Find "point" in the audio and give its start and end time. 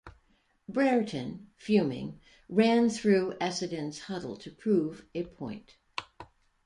5.25-5.75